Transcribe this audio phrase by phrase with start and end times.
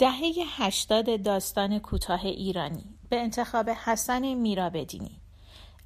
[0.00, 5.20] دهه هشتاد داستان کوتاه ایرانی به انتخاب حسن میرابدینی.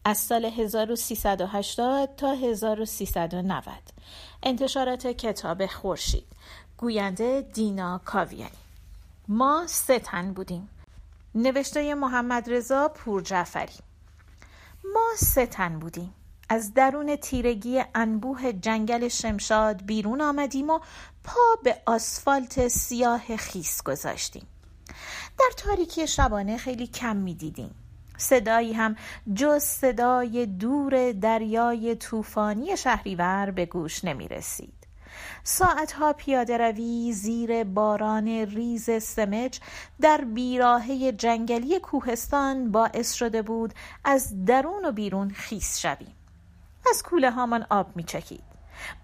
[0.05, 3.75] از سال 1380 تا 1390
[4.43, 6.27] انتشارات کتاب خورشید.
[6.77, 8.51] گوینده دینا کاویانی.
[9.29, 10.69] ما سه تن بودیم.
[11.35, 13.79] نوشته محمد رضا پور جعفری
[14.95, 16.15] ما سه تن بودیم.
[16.55, 20.79] از درون تیرگی انبوه جنگل شمشاد بیرون آمدیم و
[21.25, 24.47] پا به آسفالت سیاه خیس گذاشتیم.
[25.39, 27.75] در تاریکی شبانه خیلی کم می دیدیم.
[28.17, 28.97] صدایی هم
[29.35, 34.87] جز صدای دور دریای طوفانی شهریور به گوش نمی رسید.
[35.45, 39.61] ساعتها پیاده روی زیر باران ریز سمج
[40.01, 46.14] در بیراهه جنگلی کوهستان باعث شده بود از درون و بیرون خیس شویم.
[46.91, 48.55] از کوله هامان آب می چکید.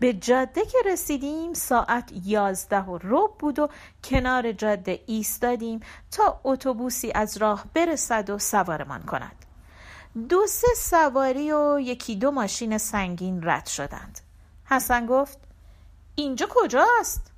[0.01, 3.69] به جاده که رسیدیم ساعت یازده و رب بود و
[4.05, 9.45] کنار جاده ایستادیم تا اتوبوسی از راه برسد و سوارمان کند
[10.29, 14.21] دو سه سواری و یکی دو ماشین سنگین رد شدند
[14.65, 15.39] حسن گفت
[16.15, 17.33] اینجا کجاست؟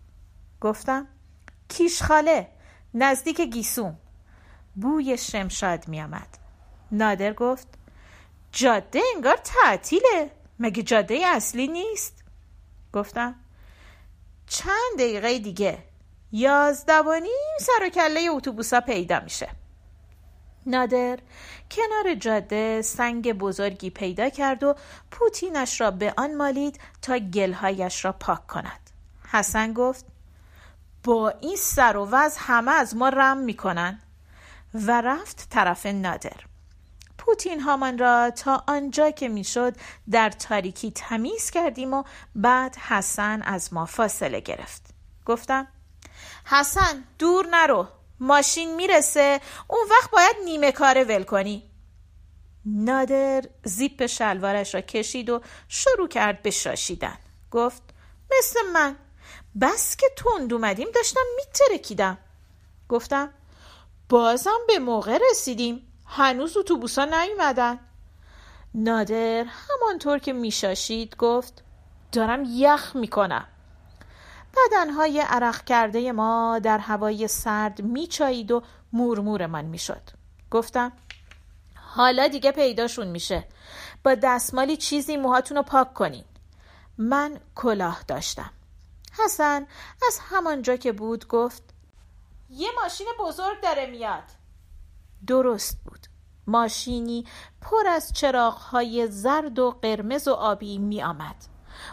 [0.61, 1.07] گفتم
[1.69, 2.49] کیشخاله
[2.95, 3.99] نزدیک گیسوم
[4.75, 6.29] بوی شمشاد می آمد
[6.93, 7.69] نادر گفت
[8.53, 10.31] جاده انگار تعطیله.
[10.59, 12.25] مگه جاده اصلی نیست؟
[12.93, 13.35] گفتم.
[14.47, 15.79] چند دقیقه دیگه.
[16.33, 19.49] یازده و نیم سر و کله اتوبوسا پیدا میشه.
[20.67, 21.19] نادر
[21.71, 24.75] کنار جاده سنگ بزرگی پیدا کرد و
[25.11, 28.91] پوتینش را به آن مالید تا گلهایش را پاک کند.
[29.31, 30.07] حسن گفت
[31.05, 34.01] با این سر و وز همه از ما رم می‌کنن.
[34.75, 36.52] و رفت طرف نادر.
[37.25, 39.75] پوتین هامان را تا آنجا که می‌شد
[40.11, 44.83] در تاریکی تمیز کردیم و بعد حسن از ما فاصله گرفت.
[45.27, 45.69] گفتم
[46.45, 47.89] حسن دور نرو
[48.21, 51.71] ماشین می‌رسه اون وقت باید نیمه کاره ول کنی.
[52.65, 57.19] نادر زیپ شلوارش را کشید و شروع کرد به شاشیدن.
[57.51, 57.83] گفت
[58.39, 58.97] مثل من.
[59.61, 62.19] بس که تند اومدیم داشتم میترکیدم.
[62.89, 63.31] گفتم
[64.09, 65.92] بازم به موقع رسیدیم.
[66.15, 67.79] هنوز اتوبوسا نیومدن.
[68.75, 71.63] نادر همانطور که میشاشید گفت
[72.13, 73.47] دارم یخ می‌کنم.
[74.57, 78.63] بدنهای عرق کرده ما در هوای سرد میچایید و
[78.93, 80.03] مورمورمان می‌شد.
[80.51, 80.93] گفتم
[81.75, 83.45] حالا دیگه پیداشون میشه.
[84.05, 86.25] با دستمالی چیزی موهاتون رو پاک کنین.
[86.99, 88.51] من کلاه داشتم.
[89.25, 89.67] حسن
[90.07, 91.63] از همانجا که بود گفت
[92.51, 94.42] یه ماشین بزرگ داره میاد.
[95.27, 96.07] درست بود.
[96.47, 97.25] ماشینی
[97.61, 101.37] پر از چراغهای زرد و قرمز و آبی می آمد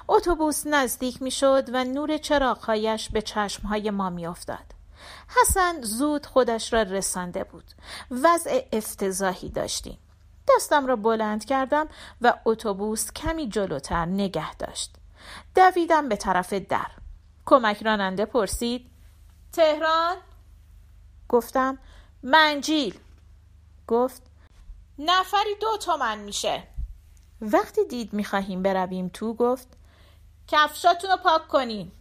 [0.08, 4.66] اتوبوس نزدیک می شد و نور چراغهایش به چشمهای ما می افتاد.
[5.28, 7.64] حسن زود خودش را رسانده بود.
[8.12, 9.98] وضع افتضاحی داشتیم.
[10.56, 11.88] دستم را بلند کردم
[12.22, 14.96] و اتوبوس کمی جلوتر نگه داشت.
[15.56, 16.88] دویدم به طرف در.
[17.46, 18.92] کمک راننده پرسید
[19.54, 20.18] تهران؟
[21.30, 21.78] گفتم
[22.24, 23.00] منجیل.
[23.90, 24.22] گفت
[25.00, 26.64] نفری دو تومن میشه.
[27.42, 29.68] وقتی دید می‌خواهیم برویم تو گفت
[30.48, 31.92] کفشاتون رو پاک کنین.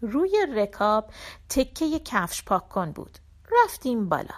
[0.00, 1.10] روی رکاب
[1.48, 3.18] تکه کفش پاک کن بود.
[3.64, 4.34] رفتیم بالا.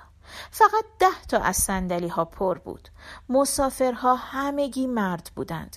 [0.50, 2.88] فقط ده تا از سندلی ها پر بود.
[3.28, 5.76] مسافرها همگی مرد بودند.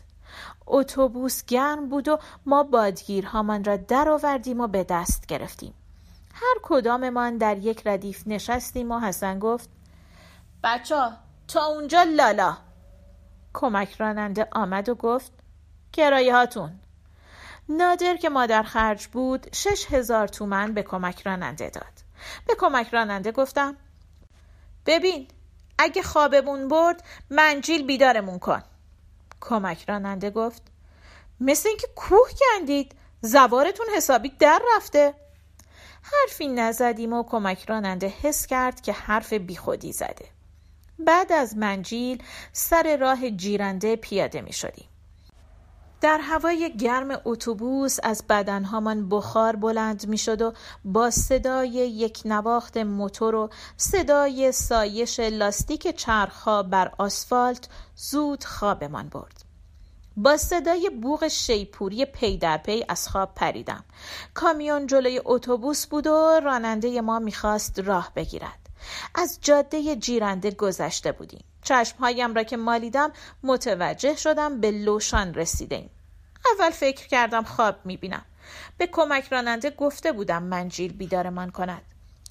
[0.67, 5.73] اتوبوس گرم بود و ما بادگیرهامان را درآوردیم و به دست گرفتیم.
[6.33, 9.69] هر کداممان در یک ردیف نشستیم و حسن گفت
[10.63, 11.11] بچه
[11.47, 12.57] تا اونجا لالا.
[13.53, 15.31] کمک راننده آمد و گفت
[15.93, 16.79] کرایه هاتون.
[17.69, 21.93] نادر که مادر خرج بود شش هزار تومن به کمک راننده داد.
[22.47, 23.77] به کمک راننده گفتم
[24.85, 25.27] ببین
[25.77, 28.63] اگه خوابمون برد منجیل بیدارمون کن.
[29.41, 30.62] کمک راننده گفت
[31.39, 35.13] مثل اینکه کوه کندید زوارتون حسابی در رفته.
[36.01, 40.38] حرفی نزدیم و کمک راننده حس کرد که حرف بیخودی زده.
[41.06, 42.24] بعد از منجیل
[42.54, 44.86] سر راه جیرنده پیاده می شدیم.
[46.01, 50.54] در هوای گرم اتوبوس از بدنهامان بخار بلند می شد و
[50.86, 59.44] با صدای یک نواخت موتور و صدای سایش لاستیک چرخها بر آسفالت زود خوابمان برد.
[60.18, 63.84] با صدای بوغ شیپوری پی در پی از خواب پریدم.
[64.34, 68.58] کامیون جلوی اتوبوس بود و راننده ما می‌خواست راه بگیرد.
[69.15, 71.43] از جاده جیرنده گذشته بودیم.
[71.63, 73.11] چشمهایم را که مالیدم
[73.43, 75.89] متوجه شدم به لوشان رسیدیم
[76.53, 78.25] اول فکر کردم خواب می‌بینم.
[78.77, 81.81] به کمک راننده گفته بودم منجیل بیدارمان کند.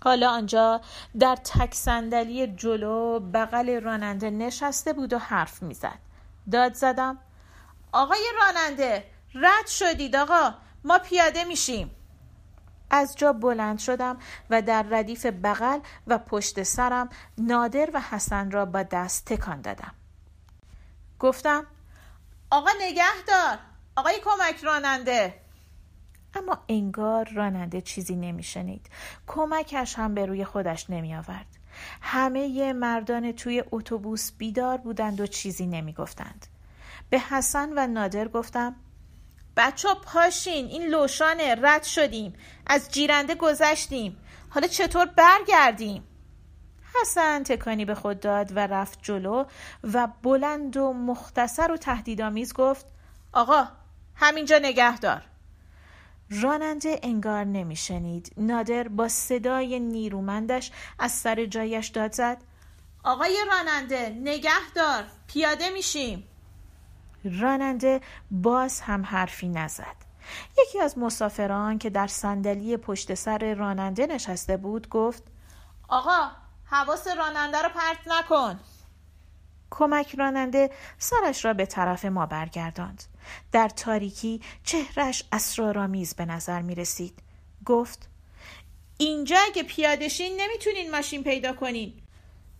[0.02, 0.80] حالا آنجا
[1.20, 5.98] در تک صندلی جلو بغل راننده نشسته بود و حرف می‌زد.
[6.52, 7.18] داد زدم
[7.92, 9.04] آقای راننده
[9.34, 10.54] رد شدید آقا.
[10.84, 11.90] ما پیاده میشیم.
[12.90, 14.18] از جا بلند شدم
[14.50, 17.08] و در ردیف بغل و پشت سرم
[17.38, 19.94] نادر و حسن را با دست تکان دادم.
[21.18, 21.66] گفتم
[22.50, 23.58] آقا نگه دار
[23.96, 25.34] آقای کمک راننده.
[26.34, 28.90] اما انگار راننده چیزی نمیشنید.
[29.26, 31.46] کمکش هم به روی خودش نمی آورد
[32.00, 36.46] همه مردان توی اتوبوس بیدار بودند و چیزی نمی گفتند
[37.10, 38.76] به حسن و نادر گفتم
[39.58, 42.34] بچه پاشین این لوشانه رد شدیم.
[42.66, 44.16] از جیرنده گذشتیم.
[44.50, 46.04] حالا چطور برگردیم؟
[46.94, 49.44] حسن تکانی به خود داد و رفت جلو
[49.92, 52.86] و بلند و مختصر و تهدیدآمیز گفت
[53.32, 53.68] آقا
[54.14, 55.22] همینجا نگه دار
[56.30, 58.32] راننده انگار نمیشنید.
[58.36, 62.38] نادر با صدای نیرومندش از سر جایش داد زد.
[63.04, 66.27] آقای راننده نگه دار پیاده میشیم.
[67.24, 68.00] راننده
[68.30, 69.96] باز هم حرفی نزد.
[70.58, 75.22] یکی از مسافران که در صندلی پشت سر راننده نشسته بود گفت
[75.88, 76.30] آقا
[76.64, 78.60] حواس راننده رو پرت نکن.
[79.70, 83.04] کمک راننده سرش را به طرف ما برگرداند.
[83.52, 87.22] در تاریکی چهرش اسرارآمیز به نظر می رسید.
[87.66, 88.08] گفت
[88.98, 92.02] اینجا اگه پیادشین نمی‌تونین ماشین پیدا کنین.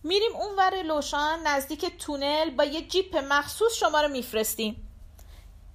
[0.03, 4.89] میریم اونور لوشان نزدیک تونل با یه جیپ مخصوص شما رو میفرستیم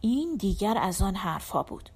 [0.00, 1.90] این دیگر از آن حرفها بود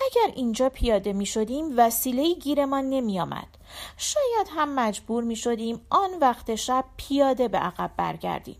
[0.00, 3.48] اگر اینجا پیاده می شدیم وسیله گیرمان نمی آمد.
[3.96, 8.56] شاید هم مجبور می شدیم آن وقت شب پیاده به عقب برگردیم.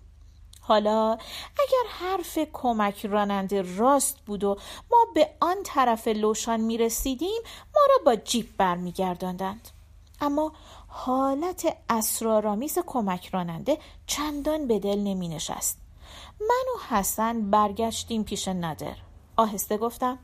[0.61, 1.11] حالا
[1.59, 4.56] اگر حرف کمک راننده راست بود و
[4.91, 7.43] ما به آن طرف لوشان می رسیدیم
[7.75, 9.69] ما را با جیپ برمیگرداندند.
[10.20, 10.53] اما
[10.94, 15.81] حالت اسرارآمیز کمک راننده چندان به دل نمی نشست.
[16.41, 18.97] من و حسن برگشتیم پیش ندر.
[19.37, 20.19] آهسته گفتم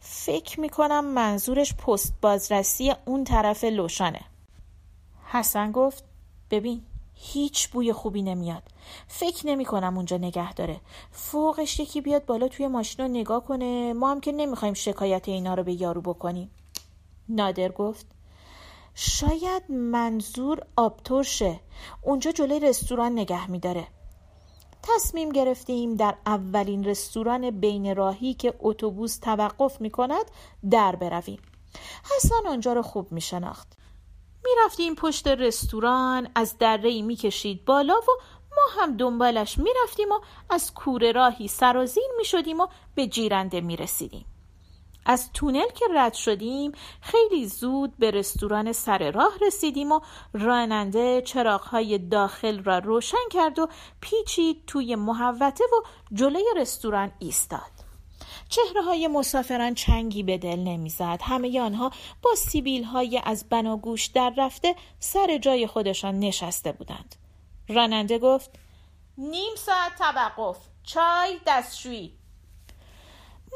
[0.00, 4.20] فکر می کنم منظورش پست بازرسی اون طرف لوشانه.
[5.26, 6.04] حسن گفت
[6.50, 6.82] ببین
[7.14, 8.62] هیچ بوی خوبی نمیاد
[9.08, 10.80] فکر نمی کنم اونجا نگه داره
[11.10, 15.54] فوقش یکی بیاد بالا توی ماشین رو نگاه کنه ما هم که نمی‌خوایم شکایت اینا
[15.54, 16.50] رو به یارو بکنیم
[17.28, 18.06] نادر گفت
[18.94, 21.60] شاید منظور آبترشه.
[22.02, 23.86] اونجا جلوی رستوران نگه میداره.
[24.82, 30.24] تصمیم گرفتیم در اولین رستوران بین راهی که اتوبوس توقف می کند
[30.70, 31.38] در برویم.
[32.16, 33.76] حسن آنجا را خوب می شناخت
[34.44, 38.22] می رفتیم پشت رستوران از دره می کشید بالا و
[38.56, 40.18] ما هم دنبالش می رفتیم و
[40.50, 44.26] از کوره راهی سرازیر می شدیم و به جیرنده می رسیدیم
[45.06, 50.00] از تونل که رد شدیم خیلی زود به رستوران سر راه رسیدیم و
[50.32, 53.68] راننده چراغهای داخل را روشن کرد و
[54.00, 57.84] پیچید توی محوته و جلوی رستوران ایستاد.
[58.48, 61.20] چهره های مسافران چنگی به دل نمی‌زد.
[61.22, 61.90] همه آنها
[62.22, 67.14] با سیبیل های از بناگوش در رفته سر جای خودشان نشسته بودند.
[67.68, 68.50] راننده گفت
[69.18, 70.58] نیم ساعت توقف.
[70.82, 72.18] چای دستشویی.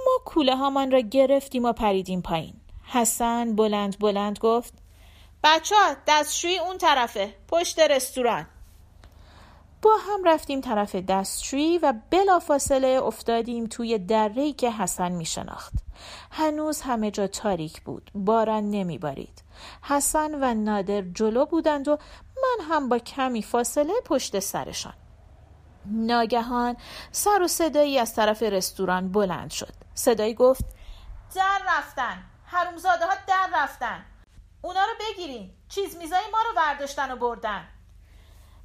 [0.06, 4.74] ما کوله هامان را گرفتیم و پریدیم پایین حسن بلند بلند گفت
[5.44, 8.46] بچه ها دستشویی اون طرفه پشت رستوران
[9.82, 15.72] با هم رفتیم طرف دستشویی و بلافاصله افتادیم توی دره‌ای که حسن می شناخت.
[16.30, 18.10] هنوز همه جا تاریک بود.
[18.14, 19.42] باران نمی بارید.
[19.82, 21.98] حسن و نادر جلو بودند و
[22.36, 24.94] من هم با کمی فاصله پشت سرشان.
[25.86, 26.76] ناگهان
[27.12, 29.74] سر و صدایی از طرف رستوران بلند شد.
[29.98, 30.64] صدایی گفت
[31.34, 32.24] در رفتن.
[32.44, 34.04] حرومزاده ها در رفتن.
[34.62, 35.54] اونا رو بگیرین.
[35.68, 37.68] چیز میزای ما رو برداشتن و بردن.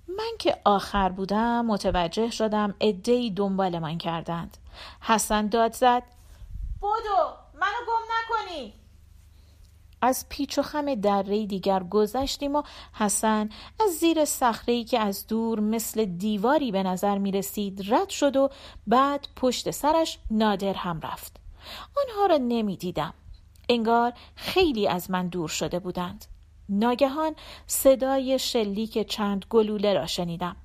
[0.08, 4.58] من که آخر بودم متوجه شدم ادهی دنبال من کردند.
[5.02, 6.04] حسن داد زد
[6.82, 8.74] بودو منو گم نکنی.
[10.06, 13.50] از پیچ و خم دره دیگر گذشتیم و حسن
[13.84, 18.50] از زیر صخره‌ای که از دور مثل دیواری به نظر می رسید رد شد و
[18.88, 21.38] بعد پشت سرش نادر هم رفت.
[21.98, 23.14] آنها را نمی دیدم.
[23.70, 26.26] انگار خیلی از من دور شده بودند.
[26.70, 27.36] ناگهان
[27.68, 30.56] صدای شلیک چند گلوله را شنیدم.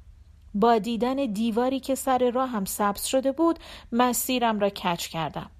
[0.54, 3.58] با دیدن دیواری که سر راه هم سبز شده بود
[3.92, 5.50] مسیرم را کچ کردم.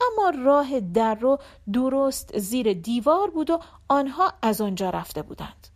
[0.00, 1.38] اما راه در رو
[1.72, 5.66] درست زیر دیوار بود و آنها از آنجا رفته بودند.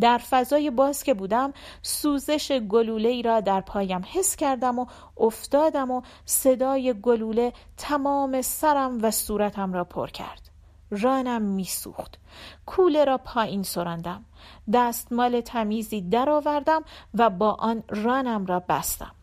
[0.00, 4.86] در فضای باز که بودم سوزش گلوله ای را در پایم حس کردم و
[5.16, 10.50] افتادم و صدای گلوله تمام سرم و صورتم را پر کرد.
[10.90, 12.18] رانم میسوخت.
[12.66, 14.24] کوله را پایین سراندم.
[14.72, 19.14] دستمال تمیزی درآوردم و با آن رانم را بستم.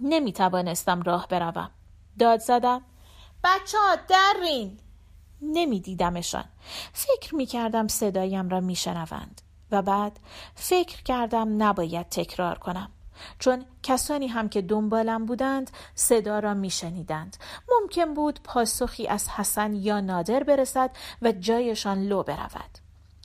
[0.00, 1.70] نمی توانستم راه بروم.
[2.18, 2.82] داد زدم.
[3.44, 4.78] بچه ها درین.
[5.42, 6.44] نمی دیدمشان
[6.92, 9.40] فکر می کردم صدایم را می شنوند
[9.70, 10.20] و بعد
[10.54, 12.90] فکر کردم نباید تکرار کنم.
[13.38, 17.36] چون کسانی هم که دنبالم بودند صدا را میشنیدند.
[17.68, 20.90] ممکن بود پاسخی از حسن یا نادر برسد
[21.22, 22.78] و جایشان لو برود.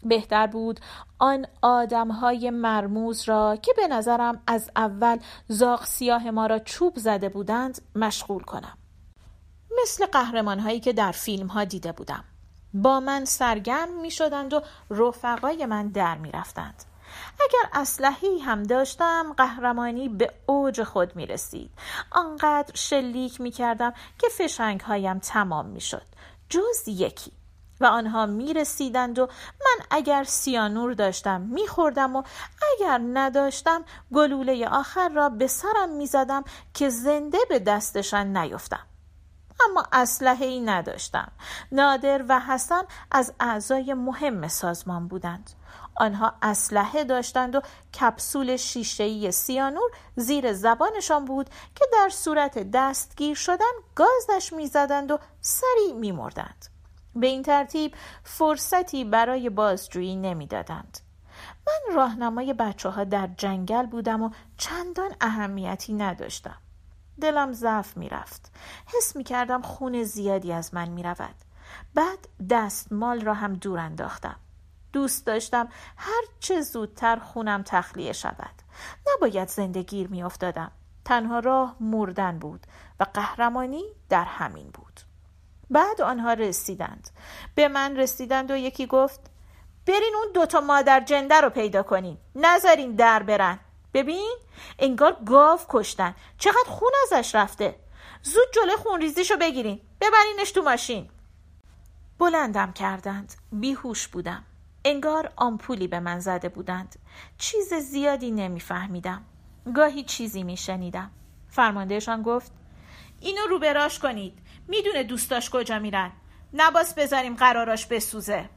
[0.03, 0.79] بهتر بود
[1.19, 5.17] آن آدمهای مرموز را که به نظرم از اول
[5.47, 8.77] زاغ سیاه ما را چوب زده بودند مشغول کنم.
[9.81, 12.23] مثل قهرمان هایی که در فیلم ها دیده بودم.
[12.73, 16.83] با من سرگرم می شدند و رفقای من در می رفتند
[17.39, 21.71] اگر اسلحی هم داشتم قهرمانی به اوج خود می رسید
[22.11, 26.05] آنقدر شلیک می کردم که فشنگ هایم تمام می شد
[26.49, 27.31] جز یکی.
[27.81, 29.25] و آنها می رسیدند و
[29.61, 32.23] من اگر سیانور داشتم می خوردم و
[32.73, 38.87] اگر نداشتم گلوله آخر را به سرم می زدم که زنده به دستشان نیفتم.
[39.69, 41.31] اما اسلحه ای نداشتم.
[41.71, 45.49] نادر و حسن از اعضای مهم سازمان بودند.
[45.95, 47.61] آنها اسلحه داشتند و
[47.99, 55.93] کپسول شیشهای سیانور زیر زبانشان بود که در صورت دستگیر شدن گازش می‌زدند و سریع
[55.93, 56.65] میمردند.
[57.15, 60.99] به این ترتیب فرصتی برای بازجویی نمی‌دادند.
[61.67, 66.57] من راهنمای بچه ها در جنگل بودم و چندان اهمیتی نداشتم.
[67.21, 68.51] دلم ضعف می‌رفت.
[68.97, 71.35] حس می کردم خون زیادی از من می رود.
[71.93, 74.35] بعد دستمال را هم دور انداختم.
[74.93, 75.67] دوست داشتم
[75.97, 78.61] هر چه زودتر خونم تخلیه شود.
[79.07, 80.71] نباید زندگیر می افتادم.
[81.05, 82.67] تنها راه مردن بود
[82.99, 84.99] و قهرمانی در همین بود.
[85.69, 87.09] بعد آنها رسیدند.
[87.55, 89.19] به من رسیدند و یکی گفت
[89.87, 92.17] برین اون دوتا مادر جنده رو پیدا کنین.
[92.35, 93.59] نذارین در برن.
[93.93, 94.35] ببین
[94.79, 96.15] انگار گاو کشتن.
[96.37, 97.75] چقدر خون ازش رفته.
[98.21, 99.81] زود جلو خونریزیشو بگیرین.
[100.01, 101.09] ببرینش تو ماشین.
[102.19, 103.33] بلندم کردند.
[103.51, 104.43] بیهوش بودم.
[104.85, 106.95] انگار آمپولی به من زده بودند.
[107.37, 109.23] چیز زیادی نمیفهمیدم.
[109.75, 111.11] گاهی چیزی میشنیدم.
[111.49, 112.51] فرماندهشان گفت
[113.19, 114.39] اینو رو براش کنید.
[114.67, 116.11] می‌دونه دوستاش کجا میرن.
[116.53, 118.49] نباس بذاریم قراراش بسوزه.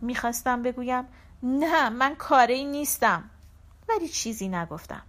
[0.00, 1.04] می‌خواستم بگویم
[1.42, 3.30] نه من کاری نیستم.
[3.88, 5.02] ولی چیزی نگفتم.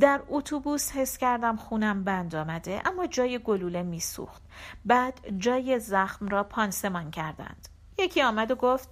[0.00, 4.42] در اتوبوس حس کردم خونم بند آمده اما جای گلوله میسوخت.
[4.84, 7.68] بعد جای زخم را پانسمان کردند.
[7.98, 8.88] یکی آمد و گفت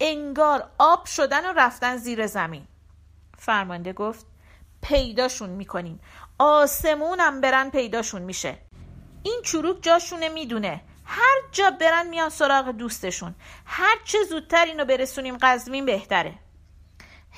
[0.00, 2.66] انگار آب شدن و رفتن زیر زمین.
[3.38, 4.26] فرمانده گفت
[4.82, 6.00] پیداشون می‌کنیم.
[6.38, 8.58] آسمونم برن پیداشون میشه.
[9.22, 10.80] این چروک جاشونه می‌دونه.
[11.04, 13.34] هر جا برن میان سراغ دوستشون.
[13.66, 16.34] هر چه زودتر اینو برسونیم قزمین بهتره.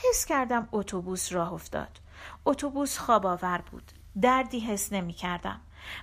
[0.08, 2.00] حس کردم اتوبوس راه افتاد.
[2.46, 3.92] اتوبوس خواب آور بود.
[4.22, 5.60] دردی حس نمی کردم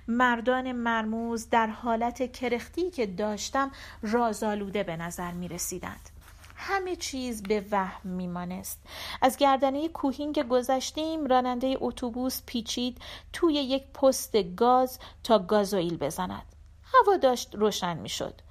[0.08, 6.10] مردان مرموز در حالت کرختی که داشتم رازآلوده به نظر می رسیدند
[6.56, 8.80] همه چیز به وهم میمانست.
[9.22, 13.02] از گردنه کوهین که گذشتیم راننده اتوبوس پیچید
[13.34, 16.56] توی یک پست گاز تا گازوئیل بزند.
[16.84, 18.42] هوا داشت روشن می‌شد.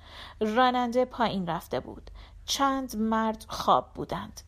[0.40, 2.10] راننده پایین رفته بود.
[2.46, 4.40] چند مرد خواب بودند.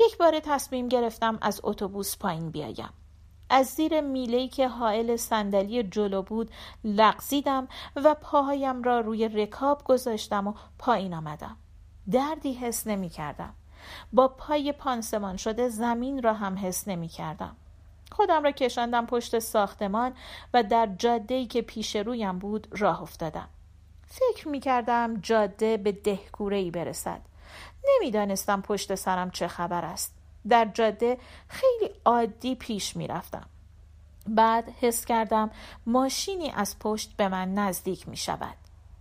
[0.00, 2.90] یک بار تصمیم گرفتم از اتوبوس پایین بیایم.
[3.50, 6.50] از زیر میله که حائل صندلی جلو بود
[6.84, 11.56] لغزیدم و پاهایم را روی رکاب گذاشتم و پایین آمدم.
[12.10, 13.54] دردی حس نمی کردم.
[14.12, 17.56] با پای پانسمان شده زمین را هم حس نمی کردم.
[18.12, 20.12] خودم را کشاندم پشت ساختمان
[20.54, 23.48] و در جاده که پیش رویم بود راه افتادم.
[24.06, 27.20] فکر می کردم جاده به دهکوره ای برسد.
[27.88, 30.14] نمی‌دانستم پشت سرم چه خبر است
[30.48, 33.46] در جاده خیلی عادی پیش می رفتم.
[34.26, 35.50] بعد حس کردم
[35.86, 38.56] ماشینی از پشت به من نزدیک می شود.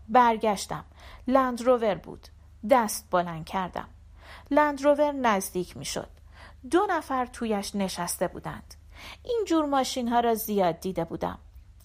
[0.10, 0.86] برگشتم.
[1.28, 2.28] لندروور بود.
[2.70, 3.88] دست بلند کردم.
[4.52, 6.10] لندروور نزدیک می شد.
[6.72, 8.76] دو نفر تویش نشسته بودند.
[9.24, 11.40] این جور ماشین ها را زیاد دیده بودم.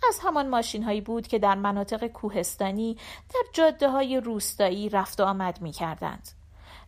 [0.08, 2.96] از همان ماشین هایی بود که در مناطق کوهستانی
[3.34, 6.28] در جاده های روستایی رفت و آمد می کردند.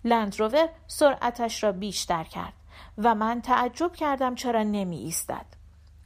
[0.04, 2.52] لندروور سرعتش را بیشتر کرد
[2.98, 5.46] و من تعجب کردم چرا نمی ایستد.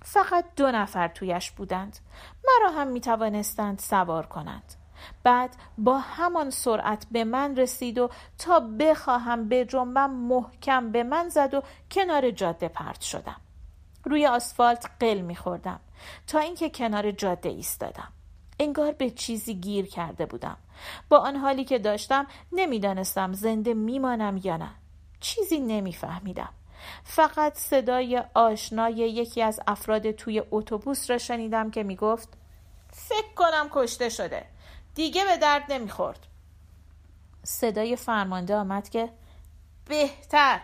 [0.02, 1.98] فقط دو نفر تویش بودند.
[2.44, 4.74] مرا هم می توانستند سوار کنند.
[5.22, 11.28] بعد با همان سرعت به من رسید و تا بخواهم به جنبم محکم به من
[11.28, 13.40] زد و کنار جاده پرت شدم.
[14.04, 15.80] روی آسفالت قل می خوردم
[16.26, 18.12] تا اینکه کنار جاده ایستادم.
[18.58, 20.56] انگار به چیزی گیر کرده بودم
[21.08, 24.70] با آن حالی که داشتم نمی‌دانستم زنده میمانم یا نه.
[25.20, 26.52] چیزی نمیفهمیدم.
[27.04, 32.28] فقط صدای آشنای یکی از افراد توی اتوبوس را شنیدم که می‌گفت
[32.92, 34.46] فکر کنم کشته شده.
[34.94, 36.26] دیگه به درد نمی‌خورد.
[37.42, 39.10] صدای فرمانده آمد که
[39.88, 40.60] بهتر.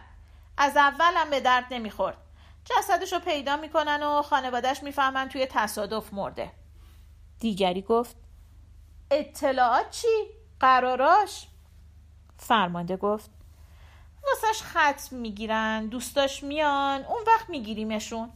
[0.58, 2.16] از اولم به درد نمی‌خورد.
[2.64, 6.50] جسدش رو پیدا می‌کنن و خانوادش می‌فهمن توی تصادف مرده.
[7.38, 8.16] دیگری گفت
[9.10, 10.08] اطلاعات چی؟
[10.60, 11.46] قراراش؟
[12.36, 13.30] فرمانده گفت
[14.26, 18.30] واسش خط می‌گیرن دوستاش میان اون وقت میگیریمشون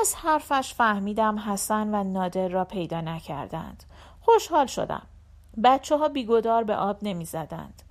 [0.00, 3.84] از حرفش فهمیدم حسن و نادر را پیدا نکردند
[4.20, 5.06] خوشحال شدم
[5.64, 7.82] بچه ها بیگدار به آب نمی زدند.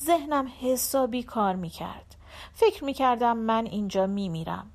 [0.00, 2.14] ذهنم حسابی کار می کرد.
[2.54, 4.70] فکر می کردم من اینجا می میرم.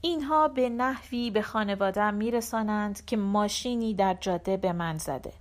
[0.00, 5.32] اینها به نحوی به خانوادم می رسانند که ماشینی در جاده به من زده.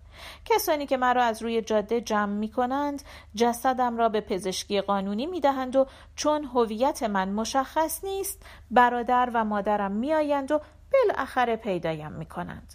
[0.46, 3.04] کسانی که مرا از روی جاده جمع می کنند
[3.36, 9.46] جسدم را به پزشکی قانونی می دهند و چون هویت من مشخص نیست برادر و
[9.46, 10.62] مادرم می آیند و
[10.94, 12.74] بالاخره پیدایم می کنند.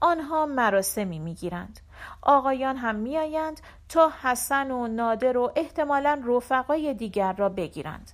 [0.00, 1.80] آنها مراسمی می گیرند.
[2.22, 8.10] آقایان هم می آیند تا حسن و نادر و احتمالا رفقای دیگر را بگیرند.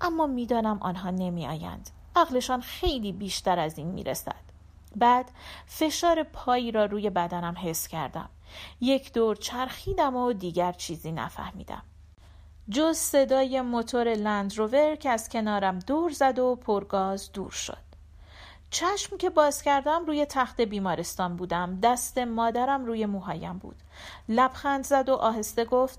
[0.00, 1.90] اما می‌دانم آنها نمی آیند.
[2.16, 4.53] عقلشان خیلی بیشتر از این می رسد.
[4.96, 5.30] بعد
[5.66, 8.28] فشار پایی را روی بدنم حس کردم.
[8.80, 11.82] یک دور چرخیدم و دیگر چیزی نفهمیدم.
[12.68, 17.84] جز صدای موتور لندروور که از کنارم دور زد و پرگاز دور شد.
[18.74, 23.76] چشم که باز کردم روی تخت بیمارستان بودم دست مادرم روی موهایم بود
[24.28, 25.98] لبخند زد و آهسته گفت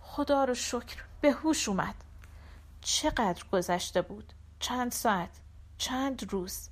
[0.00, 1.94] خدا رو شکر به هوش اومد
[2.80, 5.30] چقدر گذشته بود چند ساعت
[5.78, 6.68] چند روز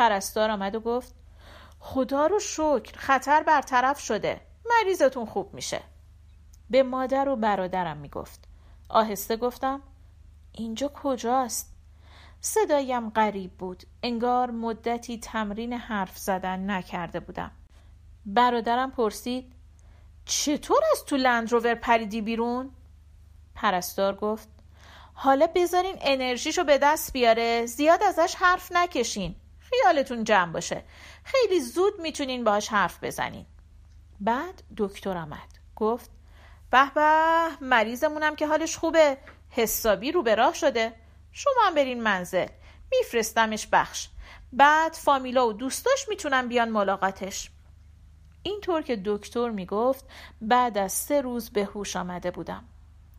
[0.00, 1.14] پرستار آمد و گفت
[1.78, 4.40] خدا رو شکر خطر برطرف شده.
[4.70, 5.80] مریضتون خوب میشه.
[6.70, 8.48] به مادر و برادرم می‌گفت.
[8.88, 9.80] آهسته گفتم
[10.52, 11.72] اینجا کجاست؟
[12.40, 13.82] صدایم غریب بود.
[14.02, 17.50] انگار مدتی تمرین حرف زدن نکرده بودم.
[18.26, 19.52] برادرم پرسید
[20.24, 22.70] چطور از تو لندروور پریدی بیرون؟
[23.54, 24.48] پرستار گفت
[25.14, 29.34] حالا بذارین انرژیشو به دست بیاره زیاد ازش حرف نکشین.
[29.70, 30.84] خیالتون جمع باشه.
[31.24, 33.46] خیلی زود می‌تونین باهاش حرف بزنین.
[34.20, 35.58] بعد دکتر آمد.
[35.76, 36.10] گفت
[36.70, 39.18] به به مریضمونم که حالش خوبه.
[39.50, 40.92] حسابی رو به راه شده.
[41.32, 42.46] شما هم برین منزل.
[42.92, 44.08] میفرستمش بخش.
[44.52, 47.50] بعد فامیلا و دوستاش می‌تونن بیان ملاقاتش.
[48.42, 50.04] اینطور که دکتر می‌گفت
[50.40, 52.64] بعد از سه روز به هوش آمده بودم.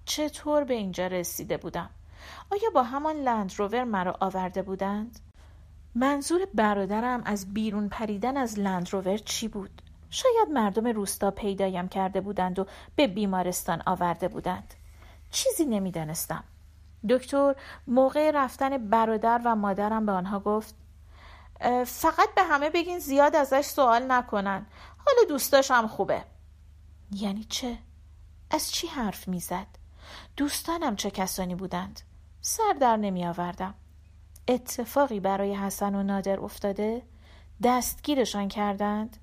[0.06, 1.90] چطور به اینجا رسیده بودم؟
[2.52, 5.20] آیا با همان لندروور مرا آورده بودند؟
[5.96, 12.60] منظور برادرم از بیرون پریدن از لندروور چی بود شاید مردم روستا پیدایم کرده بودند
[12.60, 14.74] و به بیمارستان آورده بودند
[15.32, 16.44] چیزی نمی‌دانستم
[17.10, 17.56] دکتر
[17.88, 20.76] موقع رفتن برادر و مادرم به آنها گفت
[21.86, 24.66] فقط به همه بگین زیاد ازش سوال نکنن
[25.06, 26.24] حال دوستاش هم خوبه
[27.12, 27.78] یعنی چه؟
[28.52, 29.68] از چی حرف می‌زد؟
[30.38, 32.02] دوستانم چه کسانی بودند؟
[32.42, 33.74] سر در نمی آوردم
[34.48, 37.02] اتفاقی برای حسن و نادر افتاده؟
[37.64, 39.18] دستگیرشان کردند؟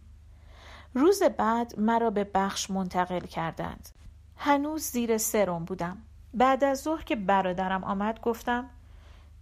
[0.95, 3.89] روز بعد مرا به بخش منتقل کردند
[4.37, 6.03] هنوز زیر سرم بودم
[6.35, 8.71] بعد از ظهر که برادرم آمد گفتم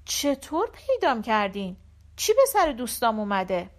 [0.04, 1.76] چطور پیدام کردین؟
[2.16, 3.70] چی به سر دوستام اومده؟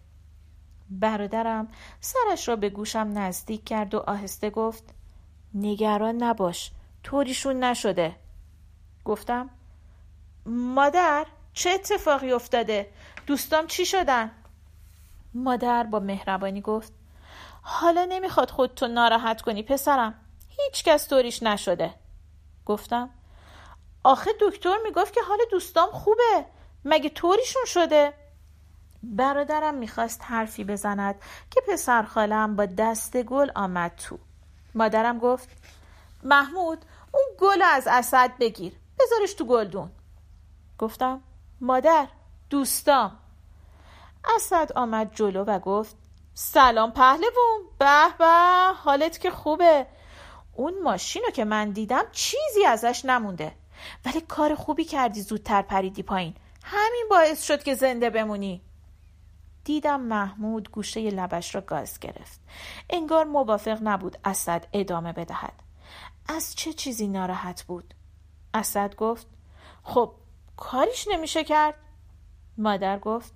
[0.90, 1.68] برادرم
[2.00, 4.84] سرش را به گوشم نزدیک کرد و آهسته گفت
[5.54, 6.72] نگران نباش
[7.04, 8.16] طوریشون نشده
[9.06, 9.50] گفتم
[10.46, 11.26] مادر
[11.58, 12.90] چه اتفاقی افتاده؟
[13.28, 14.32] دوستام چی شدن؟
[15.34, 16.92] مادر با مهربانی گفت
[17.62, 20.14] حالا نمی‌خواد خودتو ناراحت کنی پسرم
[20.50, 21.94] هیچ کس طوریش نشده
[22.66, 23.10] گفتم
[24.04, 26.46] آخه دکتر می‌گفت که حال دوستام خوبه
[26.86, 28.14] مگه طوریشون شده
[29.04, 31.16] برادرم می‌خواست حرفی بزند
[31.52, 34.20] که پسر خالم با دست گل آمد تو
[34.76, 35.50] مادرم گفت
[36.24, 39.92] محمود اون گل از اسد بگیر بذارش تو گلدون
[40.78, 41.22] گفتم
[41.62, 42.08] مادر
[42.50, 43.18] دوستام.
[44.36, 45.96] اسد آمد جلو و گفت
[46.34, 49.88] سلام پهلوون به به حالت که خوبه.
[50.54, 53.56] اون ماشین رو که من دیدم چیزی ازش نمونده.
[54.06, 56.36] ولی کار خوبی کردی زودتر پریدی پایین.
[56.64, 58.62] همین باعث شد که زنده بمونی.
[59.64, 62.40] دیدم محمود گوشه لبش را گاز گرفت.
[62.90, 65.54] انگار موافق نبود اسد ادامه بدهد.
[66.28, 67.94] از چه چیزی ناراحت بود؟
[68.54, 69.28] اسد گفت
[69.84, 70.12] خب
[70.58, 71.76] کاریش نمیشه کرد.
[72.58, 73.34] مادر گفت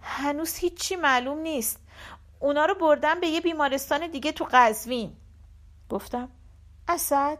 [0.00, 1.78] هنوز هیچی معلوم نیست.
[2.40, 5.16] اونا رو بردن به یه بیمارستان دیگه تو قزوین.
[5.90, 6.28] گفتم
[6.88, 7.38] اسد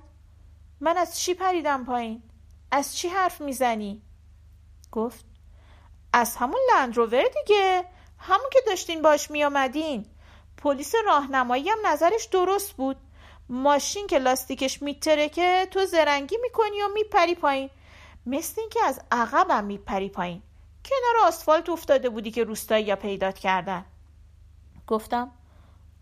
[0.80, 2.22] من از چی پریدم پایین؟
[2.70, 4.02] از چی حرف می‌زنی؟
[4.92, 5.24] گفت
[6.12, 7.84] از همون لندروور دیگه.
[8.18, 10.06] همون که داشتین باش میامدین
[10.56, 12.96] پلیس راهنمایی هم نظرش درست بود.
[13.48, 17.70] ماشین که لاستیکش میترکه تو زرنگی می‌کنی و میپری پایین.
[18.26, 20.42] مثل اینکه از عقبم میپری پایین.
[20.84, 23.84] کنار آسفالت افتاده بودی که روستایی یا پیدات کردن.
[24.86, 25.30] گفتم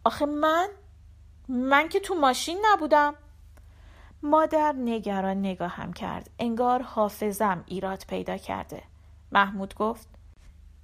[0.05, 0.69] آخه من؟
[1.49, 3.15] من که تو ماشین نبودم.
[4.23, 6.31] مادر نگران نگاهم کرد.
[6.39, 8.83] انگار حافظم ایراد پیدا کرده.
[9.33, 10.09] محمود گفت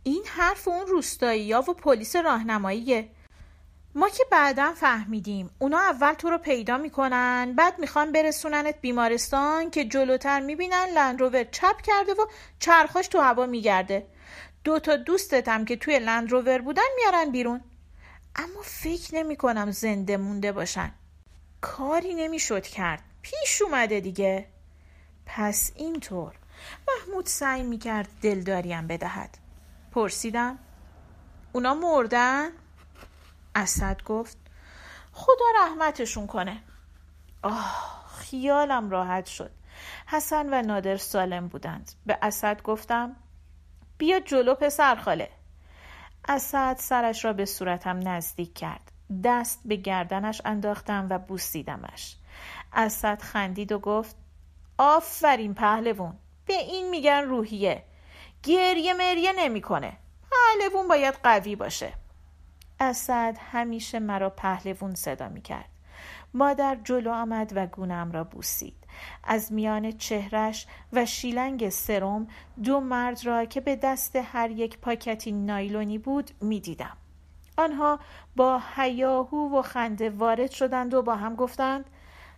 [0.03, 3.11] این حرف اون روستایی و پلیس راهنماییه.
[3.97, 5.51] ما که بعدا فهمیدیم.
[5.59, 11.83] اونا اول تو رو پیدا می‌کنن بعد می‌خوان برسوننت بیمارستان که جلوتر می‌بینن لندروور چپ
[11.83, 12.27] کرده و
[12.59, 14.07] چرخاش تو هوا میگرده.
[14.65, 17.61] دو تا دوستتم که توی لندروور بودن میارن بیرون.
[18.37, 20.93] اما فکر نمی کنم زنده مونده باشن.
[21.61, 23.03] کاری نمی‌شد کرد.
[23.23, 24.47] پیش اومده دیگه.
[25.27, 26.35] پس اینطور.
[26.89, 29.39] محمود سعی می‌کرد دلداریم بدهد.
[29.93, 30.59] پرسیدم.
[31.53, 32.51] اونا مردن؟
[33.57, 34.39] اسد گفت
[35.13, 36.63] خدا رحمتشون کنه.
[37.43, 39.51] آه خیالم راحت شد.
[40.07, 41.93] حسن و نادر سالم بودند.
[42.07, 43.17] به اسد گفتم
[43.99, 45.31] بیا جلو پسر خاله.
[46.29, 48.93] اسد سرش را به صورتم نزدیک کرد.
[49.25, 52.17] دست به گردنش انداختم و بوسیدمش.
[52.73, 54.17] اسد خندید و گفت
[54.79, 57.85] آفرین پهلوون به این میگن روحیه.
[58.43, 59.97] گریه مریه نمی‌کنه.
[60.31, 61.93] پهلوون باید قوی باشه.
[62.81, 65.69] اسد همیشه مرا پهلوون صدا می کرد.
[66.35, 68.85] مادر جلو آمد و گونم را بوسید.
[69.25, 72.29] از میان چهرش و شیلنگ سرم
[72.65, 76.97] دو مرد را که به دست هر یک پاکتی نایلونی بود می دیدم.
[77.57, 77.99] آنها
[78.37, 81.85] با هیاهو و خنده وارد شدند و با هم گفتند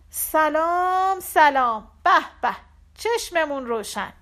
[0.09, 2.55] سلام سلام به به
[2.93, 4.13] چشممون روشن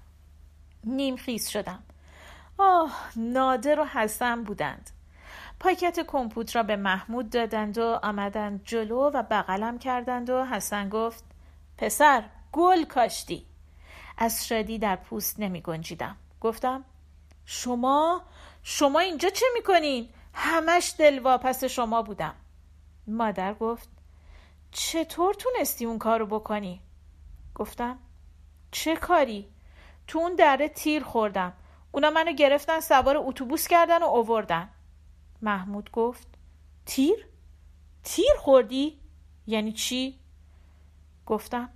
[0.83, 1.83] نیم خیز شدم
[2.57, 4.89] آه نادر و حسن بودند
[5.59, 11.23] پاکت کمپوت را به محمود دادند و آمدند جلو و بغلم کردند و حسن گفت
[11.77, 13.45] پسر گل کاشتی
[14.17, 16.83] از شادی در پوست نمی گنجیدم گفتم
[17.45, 18.21] شما
[18.63, 22.33] شما اینجا چه می‌کنین؟ همش دلواپس شما بودم
[23.07, 23.89] مادر گفت
[24.71, 26.81] چطور تونستی اون کارو بکنی؟
[27.55, 27.99] گفتم
[28.71, 29.47] چه کاری؟
[30.07, 31.53] تو اون دره تیر خوردم
[31.91, 34.69] اونا منو گرفتن سوار اتوبوس کردن و اووردن
[35.41, 36.27] محمود گفت
[36.85, 37.27] تیر؟
[38.03, 38.99] تیر خوردی؟
[39.47, 40.19] یعنی چی؟
[41.25, 41.69] گفتم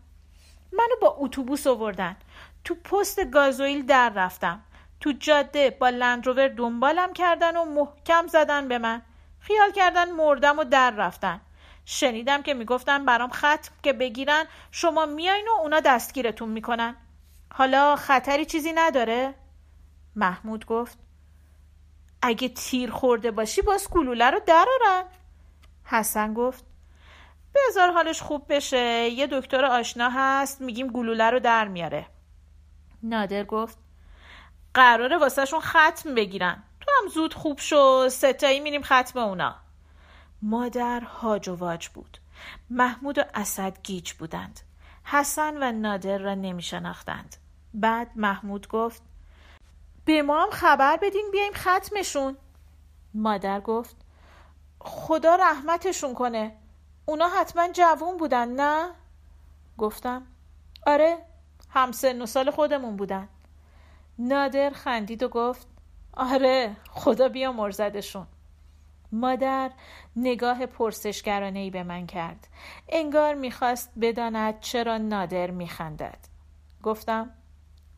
[0.72, 2.18] منو با اتوبوس آوردن
[2.64, 4.64] تو پست گازوئیل در رفتم
[5.00, 9.02] تو جاده با لندروور دنبالم کردن و محکم زدن به من
[9.40, 11.42] خیال کردن مردم و در رفتن
[11.86, 16.96] شنیدم که می‌گفتن برام خط که بگیرن شما میاین و اونا دستگیرتون می‌کنن
[17.54, 19.34] حالا خطری چیزی نداره؟
[20.16, 20.98] محمود گفت
[22.22, 25.04] اگه تیر خورده باشی باز گلوله رو درارن.
[25.84, 26.66] حسن گفت
[27.56, 29.10] بذار حالش خوب بشه.
[29.10, 32.06] یه دکتر آشنا هست میگیم گلوله رو در میاره.
[33.04, 33.78] نادر گفت
[34.74, 36.64] قراره واسهشون ختم بگیرن.
[36.82, 39.56] تو هم زود خوب شو ستایی میریم ختم اونا.
[40.42, 42.18] مادر هاج و واج بود.
[42.70, 44.60] محمود و اسد گیج بودند.
[45.04, 47.36] حسن و نادر را نمی شناختند
[47.74, 49.02] بعد محمود گفت
[50.12, 52.38] به ما هم خبر بدین بیایم ختمشون.
[53.14, 53.96] مادر گفت
[54.80, 56.58] خدا رحمتشون کنه.
[57.06, 58.92] اونا حتما جوون بودن نه؟
[59.78, 60.28] گفتم
[60.88, 61.18] آره
[61.70, 63.30] همسن و سال خودمون بودن.
[64.20, 65.68] نادر خندید و گفت
[66.14, 68.28] آره خدا بیا مرزدشون.
[69.12, 69.72] مادر
[70.16, 72.48] نگاه پرسشگرانه ای به من کرد.
[72.90, 76.20] انگار می‌خواست بداند چرا نادر میخندد.
[76.84, 77.30] گفتم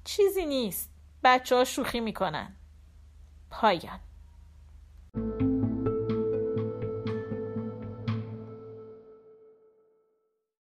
[0.04, 0.93] چیزی نیست.
[1.24, 2.56] بچه ها شوخی می‌کنن.
[3.50, 4.00] پایان.